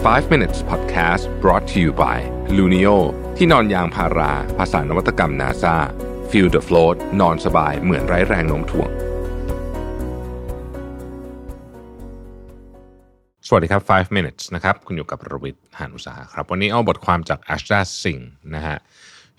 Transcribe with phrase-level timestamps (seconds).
[0.00, 2.18] 5 minutes podcast brought to you by
[2.56, 2.96] Luno
[3.36, 5.76] ที่นอนยางพารา ภาษานวัตกรรม NASA
[6.30, 8.90] feel the float นอนสบายเหมือนไร้แรงโน้มถ่วง
[13.46, 18.24] สวัสดีครับ 5 minutes นะครับ คุณอยู่กับรวิทย์หานุสาครับ วันนี้เอาบทความจาก Ashra Singh
[18.54, 18.78] นะฮะ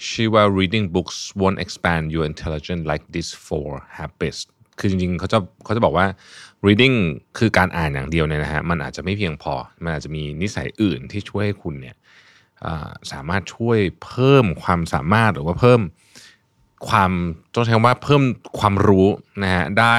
[0.10, 4.40] ชื่อว่า reading books won't expand your intelligence like these four habits
[4.82, 6.06] คือจริงๆเขาจะเขาจะบอกว่า
[6.68, 6.98] reading
[7.38, 9.54] คือการอ่านอย่างเดียวเนี่ยนะฮะมันอาจจะไม่เพียงพอ
[9.84, 11.96] มันอาจจะมีนิสัยอื่นที่ช่วยให้คุณเนี่ย
[13.12, 15.82] สามารถช่วยเพิ่มความสามารถหรือว่าเพิ่ม
[16.90, 17.12] ความ
[17.56, 18.24] ต้องใช้คำว่าเพิ่ม
[18.60, 19.08] ความรู้
[19.44, 19.98] นะฮะได้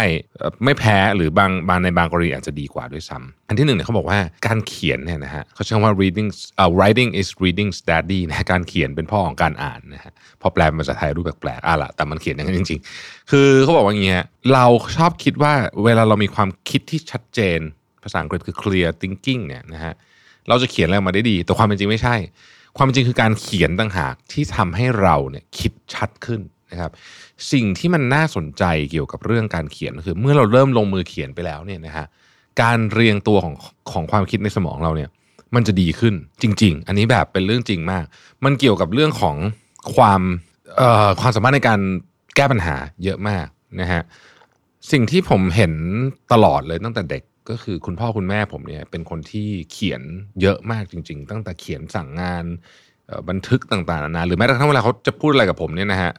[0.65, 15.55] ไม่แพ้หรือบางบางในบางกรณีอาจจะดีกว่าด้วยซ้ำอันที่หนึ่งเนี่ยเขาบอกว่าการเขียนเนี่ยนะฮะเขาใช้คำว่า reading เอ่อ writing is reading study นะการเขียนเป็นพ่อของการอ่านนะฮะพอแปลเป็นภาษาไทยรูปแปลกๆอะละแต่มันเขียนอย่างนั้นจริง ๆ คือเขาบอกว่าอย่างเงี้ยเราชอบคิดว่า
[15.85, 17.59] เวลาเรามีความคิดที่ชัดเจน
[18.05, 19.95] ภาษาอังกฤษคือ clear thinking เนี่ยนะฮะ
[20.49, 22.17] เราจะเขียนอะไรมาได้ดี แต่ความเป็นจริงไม่ใช่
[22.77, 26.41] ความจริงคือการเขียนต่างหากที่ทำให้เราเนี่ยคิดชัดขึ้น
[26.73, 26.91] นะครับ
[27.53, 32.07] สิ่งที่มันน่าสนใจเกี่ยวกับเรื่องการเขียนคือ เมื่อเราเริ่มลงมือเขียนไปแล้วเนี่ยนะฮะ
[32.63, 33.55] การเรียงตัวของ
[33.93, 35.11] ของความคิดในสมองเราเนี่ย
[35.55, 38.05] มันจะดีขึ้นจริง ๆ อันนี้แบบเป็นเรื่องจริงมาก
[38.45, 39.37] มันเกี่ยวกับเรื่องของ
[39.95, 40.21] ความ
[40.77, 41.81] เอ่อความสามารถในการ
[42.37, 43.47] แก้ปัญหาเยอะมาก
[43.81, 44.03] นะฮะ
[44.93, 45.73] สิ่งที่ผมเห็น
[46.33, 50.03] ตลอดเลยตั้งแต่เด็กก็คือคุณพ่อคุณแม่ผมเนี่ยเป็นคนที่เขียน
[50.41, 52.45] เยอะมากจริง ๆ ตั้งแต่เขียนสั่งงาน
[53.29, 56.13] บันทึกต่างๆนานาหรือแม้กระทั่งเวลาเขาจะพูดอะไรกับผมเนี่ยนะฮะ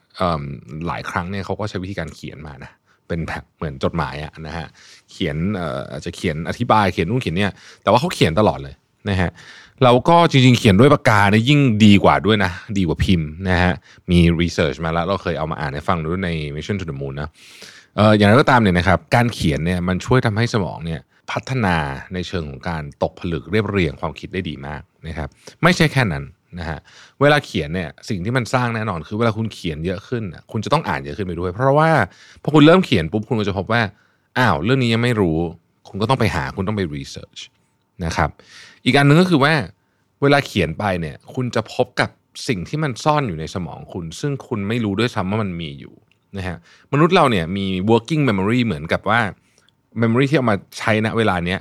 [0.87, 2.71] หลายครั้งเนี่ยเขาก็ใช้วิธีการเขียนมานะ
[3.07, 4.67] เป็นแบบเหมือนจดหมายอะนะฮะ
[5.11, 5.35] เขียน
[5.91, 7.51] อาจจะเขียนอธิบายเขียนนู่นเขียนเนี่ย
[7.83, 8.75] แต่ว่าเขาเขียนตลอดเลย
[9.09, 9.29] นะฮะ
[9.83, 13.73] เราก็จริงๆ เขียนด้วยปากกาเนี่ยยิ่งดีกว่าด้วยนะ ดีกว่าพิมพ์นะฮะ
[14.11, 17.29] มีรีเสิร์ชมาแล้ว เราเคยเอามาอ่านให้ฟังดูใน Mission to the Moon นะ
[17.95, 21.77] เอออย่างไรก็ตามเนี่ยนะครับการเขียนเนี่ยมันช่วยทำให้สมองเนี่ยพัฒนา
[22.13, 25.29] ในเชิงของการตกผลึกเรียบเรียงความคิดได้ดีมากนะครับ
[25.63, 26.23] ไม่ใช่แค่นั้น
[26.59, 26.79] นะฮะ
[27.21, 31.89] เวลาเขียนเนี่ยสิ่งที่มันสร้างแน่นอนคือเวลาคุณเขียนเยอะขึ้น คุณจะต้องอ่านเยอะขึ้นไปด้วย เพราะว่า
[32.43, 33.81] พอคุณเริ่มเขียนปุ๊บคุณก็จะพบว่า
[34.37, 35.37] อ้าวเรื่องนี้ยังไม่รู้
[35.87, 37.39] คุณก็ต้องไปหาคุณต้องไปรีเสิร์ช
[38.05, 38.29] นะครับ
[38.85, 39.53] อีกอันหนึ่งก็คือว่า
[40.21, 42.09] เวลาเขียนไปเนี่ยคุณจะพบกับ
[42.47, 45.93] สิ่งที่มันซ่อนอยู่ในสมองคุณ ซึ่งคุณไม่รู้ด้วยซ้ำว่ามันมีอยู่
[46.37, 46.57] นะฮะ
[46.93, 49.21] มนุษย์เราเนี่ยมี working memory เหมือนกับว่า
[50.01, 51.59] memory ที่เอามาใช้ณเวลาเนี้ย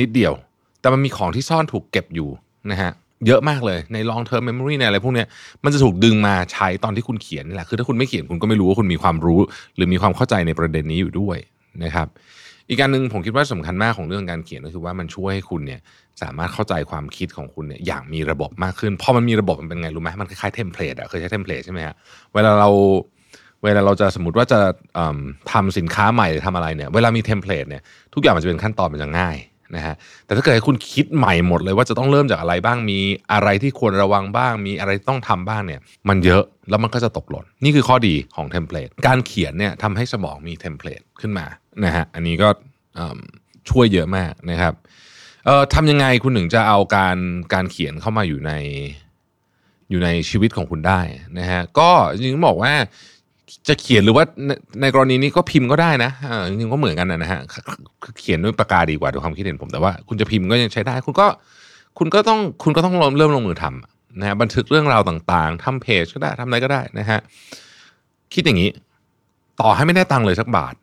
[0.00, 0.32] นิดเดียว
[0.80, 2.28] แต่มันมีของที่ซ่อนถูกเก็บอยู่
[2.70, 2.90] นะฮะ
[3.26, 5.26] เยอะมากเลยใน long term memory ในอะไรพวกเนี้ย
[5.64, 9.40] มันจะถูกดึงมาใช้ตอนที่คุณเขียนนี่แหละคือถ้าคุณไม่เขียนคุณก็ไม่รู้ว่าคุณมีความรู้
[9.76, 11.38] หรือมีความเข้าใจในประเด็นนี้อยู่ด้วย
[11.84, 12.06] นะครับ
[12.68, 15.80] อีกการหนึ่งผมคิดว่าสำคัญมากของเรื่องการเขียนก็คือว่ามันช่วยให้คุณเนี่ย
[16.22, 21.94] สามารถเข้าใจความคิดของคุณเนี่ยอย่างมีระบบมากขึ้นพอมันมีระบบมันเป็นไงรู้ไหมมันคล้ายๆ template อะเคยใช้ template ใช่ไหมฮะ
[22.34, 22.70] เวลาเรา
[23.64, 24.58] เวลาเราจะสมมติว่าจะ
[24.94, 25.18] เอิ่ม
[25.52, 27.82] ทำสินค้าใหม่หรือทำอะไรเนี่ย เวลามี template เนี่ย
[28.14, 29.36] ทุกอย่างมันจะเป็นขั้นตอนมันจะง่าย
[29.74, 29.94] นะฮะ
[30.26, 32.98] แต่ถ้าเกิดให้คุณคิดใหม่หมดเลยว่าจะต้องเริ่มจากอะไรบ้างมี
[33.32, 41.46] อะไรที่ควรระวังบ้าง มีอะไรต้องทำบ้างเนี่ย มันเยอะแล้วมันก็จะตกหล่นนี่คือข้อดีของ template การเขียนเนี่ยทำให้สมองมี template ขึ้นมา
[41.84, 42.48] นะฮะอันนี้ก็
[43.70, 44.74] ช่วยเยอะมากนะครับ
[45.46, 47.16] เอ่อทำยังไงคุณถึงจะเอาการ
[47.54, 48.52] การเขียนเข้ามาอยู่ใน
[49.90, 51.00] อยู่ในชีวิตของคุณได้
[51.38, 52.72] นะฮะก็จริงๆต้องบอกว่า
[53.68, 54.50] จะเขียนหรือว่าใน
[54.80, 56.10] ในกรณีนี้ก็พิมพ์ก็ได้นะ
[56.48, 57.40] จริงๆก็เหมือนกันนะฮะ
[58.20, 61.26] เขียนด้วยปากกาดีกว่าด้วยความคิดเห็นผมแต่ว่าคุณจะพิมพ์ก็ยังใช้ได้ คุณก็
[61.98, 67.20] คุณก็ต้องคุณก็ต้องเริ่มเริ่มลงมือทำนะฮะบันทึกเรื่องราวต่างๆทำเพจก็ได้ทำอะไรก็ได้นะฮะ
[68.34, 68.70] คิดอย่างนี้
[69.60, 70.74] ต่อให้ไม่ได้ตังค์เลยสักบาท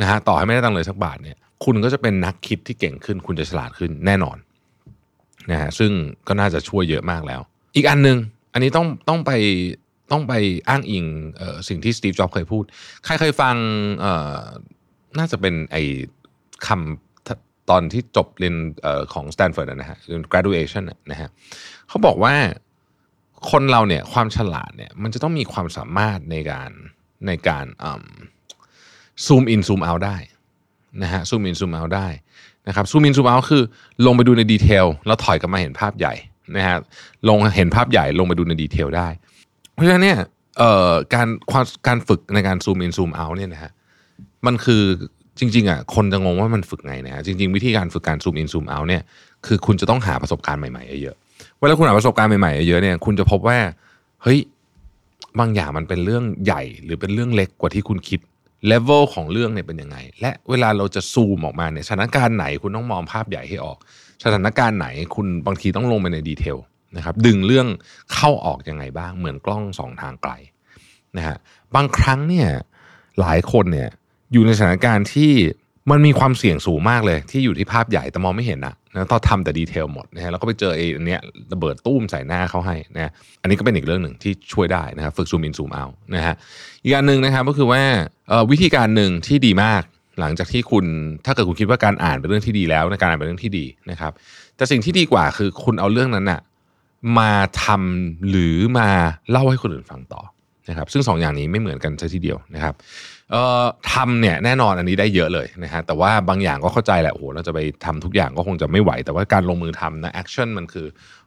[0.00, 4.36] นะฮะต่อให้ไม่ได้ตังค์เลยสักบาทเนี่ย คุณก็จะเป็นนักคิดที่เก่งขึ้น คุณจะฉลาดขึ้นแน่นอน
[5.50, 5.90] นะฮะซึ่ง
[6.28, 7.40] ก็น่าจะช่วยเยอะมากแล้ว
[7.76, 8.18] อีกอันหนึ่ง
[8.52, 9.30] อันนี้ต้องต้องไป
[10.12, 10.32] ต้องไป
[10.68, 11.04] อ้างอิง
[11.40, 12.64] ออสิ่งที่สตีฟจ็อบส์เคยพูด
[13.04, 13.56] ใครเคยฟัง
[15.18, 15.76] น่าจะเป็นไอ
[16.66, 18.56] คำตอนที่จบเรียน
[18.86, 21.28] ออของสแตนฟอร์ดนะฮะเรียน graduation น่ะนะฮะ
[21.88, 22.34] เขาบอกว่า
[23.50, 26.70] คนเราเนี่ยความฉลาดเนี่ยมันจะต้องมีความสามารถในการ
[27.26, 27.66] ในการ
[29.26, 30.16] zoom in zoom out ได้
[31.02, 32.08] นะฮะ zoom in zoom out ได้
[32.68, 33.62] นะครับ zoom in zoom out คือ
[34.06, 36.14] ลงไปดูใน detail แล้วถอยกลับมาเห็นภาพใหญ่
[36.56, 36.78] นะฮะ
[37.28, 39.08] ลงเห็นภาพใหญ่ลงไปดูใน detail ได้
[39.74, 40.18] เพราะฉะนั้นเนี่ย
[41.14, 43.72] การความการฝึกในการ zoom in zoom out เนี่ยนะฮะ
[44.46, 44.82] มันคือ
[45.38, 49.02] จริงๆอะคนจะงงว่ามันฝึกไงนะฮะจริง ๆ วิธีการฝึกการซูมอินซูมเอาเนี่ย
[49.46, 51.16] คือคุณจะต้องหาประสบการณ์ใหม่ๆเยอะ
[51.60, 53.58] เวลาคุณหาประสบการณ์ใหม่ๆเยอะเนี่ยคุณจะพบว่า
[54.22, 54.38] เฮ้ย
[55.38, 58.20] บางอย่างมันเป็นเรื่องใหญ่หรือเป็นเรื่องเล็กกว่าที่คุณคิด
[58.66, 63.78] เลเวลของเรื่องเนี่ยเป็นยังไง และเวลาเราจะซูมออกมาเนี่ยสถานการณ์ไหนคุณต้องมองภาพใหญ่ให้ออก
[64.24, 66.56] สถานการณ์ไหนคุณบางทีต้องลงไปในดีเทล
[66.96, 67.66] นะครับดึงเรื่อง
[68.14, 70.32] เข้าออกยังไงบ้าง เหมือนกล้องสองทางไกล
[71.16, 71.36] นะฮะ
[71.74, 72.48] บางครั้งเนี่ย
[73.20, 73.90] หลายคนเนี่ย
[74.32, 75.32] อยู่ในสถานการณ์ที่
[75.90, 81.20] มันมีความเสี่ยงสูงมากเลย ที่อยู่ที่ภาพใหญ่แต่มองไม่เห็นนะนะต้องทำแต่ดีเทลหมดนะฮะแล้วก็ไปเจอไอ้อันเนี้ย
[81.52, 83.10] ระเบิดตุ้มใส่หน้าเขาให้นะ
[83.42, 86.34] อันนี้ก็เป็นอีกเรื่องหนึ่งที่ช่วยได้นะครับฝึกซูมอินซูมเอานะฮะ
[86.84, 87.82] อีกอันหนึ่งนะครับก็คือว่า
[88.50, 89.82] วิธีการหนึ่งที่ดีมาก
[90.20, 90.84] หลังจากที่คุณ
[91.26, 94.12] ถ้าเกิดคุณคิดว่าการอ่านเป็นเรื่องที่ดีแล้วในการอ่านเป็นเรื่องที่ดีนะครับ
[94.56, 96.40] แต่สิ่งที่ดีกว่าคือคุณเอาเรื่องนั้นนะ
[97.18, 97.32] มา
[97.64, 98.88] ทำหรือมา
[99.30, 100.22] เล่าให้คนอื่นฟังต่อ
[100.68, 102.74] นะครับ ซึ่งสองอย่างนี้ไม่เหมือนกันซะทีเดียวนะครับ
[103.30, 110.86] เอ่อทำเนี่ยแน่นอนอันนี้ได้เยอะเลยนะฮะแต่ว่าบางอย่างก็เข้าใจแหละโอ้โหเราจะไปทำทุกอย่างก็คงจะไม่ไหว แต่ว่าการลงมือทำนะแอคชั่นมันคือ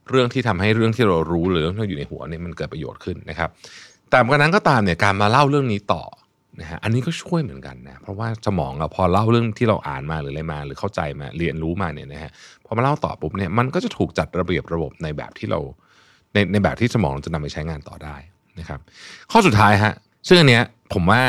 [0.09, 3.49] เรื่องที่ทำให้เรื่องที่เรารู้หรือเรื่องที่อยู่ในหัวเนี่ยมันเกิดประโยชน์ขึ้นนะครับ
[4.09, 6.03] แต่กระนั้นก็ตามเนี่ยการมาเล่าเรื่องนี้ต่อ
[6.61, 12.31] นะฮะอันนี้ก็ช่วยเหมือนกันนะเพราะว่าสมองเราพอเล่าเรื่องที่เราอ่านมาหรืออะไรมา หรือเข้าใจมาเรียนรู้มาเนี่ยนะฮะ
[12.65, 15.59] พอมาเล่าต่อปุ๊บเนี่ยมันก็จะถูกจัดระเบียบระบบในแบบที่เรา
[16.33, 18.15] ในในแบบที่สมองจะนำไปใช้งานต่อได้
[18.59, 18.79] นะครับ
[19.31, 19.93] ข้อสุดท้ายฮะ
[20.27, 20.63] ซึ่งอันเนี้ย
[20.93, 21.21] ผมว่า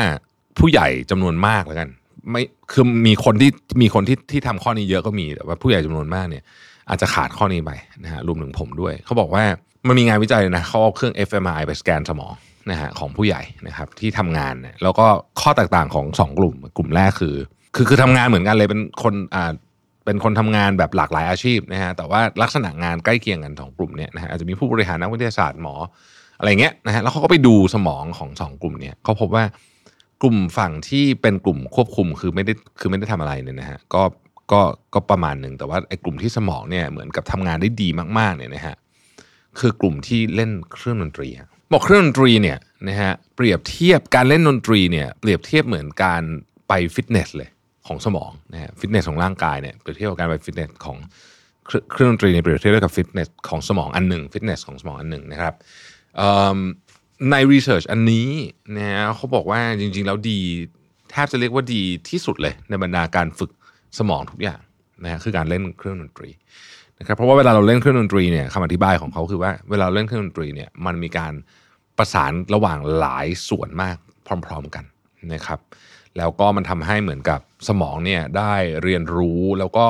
[0.59, 1.89] ผู้ใหญ่จำนวนมากแล้วกัน
[2.31, 2.41] ไม่
[2.71, 6.43] คือมีคนที่มีคนที่ที่ทำข้อนี้เยอะก็มีแต่ว่าผู้ใหญ่จำนวนมากเนี่ย
[6.89, 7.71] อาจจะขาดข้อนี้ไป
[8.03, 9.43] นะฮะรวมถึงผมด้วย เขาบอกว่า
[9.87, 12.33] มันมีงานวิจัยนะเขาเอาเครื่อง fMRI ไปสแกนสมอง
[12.71, 15.07] นะฮะของผู้ใหญ่นะครับที่ทำงานเนี่ยแล้วก็
[15.41, 17.35] ข้อแตกต่างของสองกลุ่ม กลุ่มแรกคือ
[17.75, 19.51] คือคือทำงานเหมือนกันเลยเป็นคนอ่า
[20.05, 25.75] เป็นคนทำงานแบบหลากหลายอาชีพนะฮะแต่ว่าลักษณะงานใกล้เคียงกันสองกลุ่มเนี่ยนะฮะอาจจะมีผู้บริหารนักวิทยาศาสตร์หมอ
[26.39, 29.43] อะไรเงี้ยนะฮะแล้วเขาก็ไปดูสมองของสองกลุ่มเนี่ยเขาพบว่า
[30.21, 34.03] กลุ่มฝั่งที่เป็นกลุ่มควบคุมคือไม่ได้คือไม่ได้ทำอะไรเนี่ยนะฮะก็
[34.51, 34.61] ก็
[34.93, 37.87] ก็ประมาณหนึ่งแต่ว่าไอ้กลุ่มที่สมองเนี่ยเหมือนกับทำงานได้ดี
[38.19, 38.75] มากๆเนี่ยนะฮะ
[39.59, 41.27] คือกลุ่มที่เล่นเครื่องดนตรี
[41.71, 42.57] บอกเครื่องดนตรีเนี่ย
[42.87, 46.23] นะฮะเปรียบเทียบการเล่นดนตรีเนี่ยเปรียบเทียบเหมือนการ
[46.67, 47.49] ไปฟิตเนสเลย
[47.87, 50.97] ของสมองนะฮะฟิตเนสของร่างกายเนี่ยเปรียบเทียบกับการไปฟิตเนสของ
[51.91, 55.53] เครื่องดนตรีเนี่ยเปรียบเทียบกับฟิตเนสของสมองอันหนึ่งฟิตเนสของสมองอันหนึ่งนะครับ
[57.29, 58.29] ใน research อันนี้
[58.77, 60.39] นะเขาบอกว่าจริง ๆ แล้วดี
[61.11, 63.51] แทบจะเรียกว่าดีที่สุดเลยในบรรดาการฝึก
[63.99, 64.59] สมองทุกอย่าง
[65.03, 66.29] นะฮะคือการเล่นเครื่องดนตรี
[66.99, 71.33] นะครับเพราะว่าเวลาเราเล่นเครื่องดนตรีเนี่ยคำอธิบายของเขาคือว่าเวลาเล่นเครื่องดนตรีเนี่ยมันมีการ
[71.97, 73.97] ประสานระหว่างหลายส่วนมาก
[74.45, 74.85] พร้อม ๆกัน
[75.33, 75.59] นะครับ
[76.17, 78.53] แล้วก็มันทำให้เหมือนกับสมองเนี่ยได้
[78.83, 79.85] เรียนรู้แล้วก็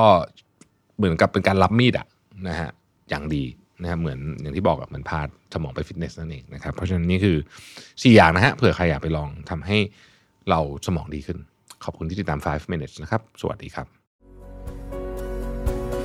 [0.97, 2.07] เหมือนกับเป็นการรับมีดอะ
[2.47, 2.69] นะฮะ
[3.09, 3.43] อย่างดี
[3.81, 5.21] นะครับเหมือนอย่างที่บอกอะเหมือนพา
[5.53, 7.37] สมองไปฟิตเนสนั่นเองนะครับเพราะฉะนั้นนี่คือ
[7.77, 9.77] 4 อย่างนะฮะเผื่อใครอยากไปลองทำให้
[10.49, 11.37] เราสมองดีขึ้น
[11.83, 13.98] ขอบคุณที่ติดตาม 5 minutes นะครับ สวัสดีครับ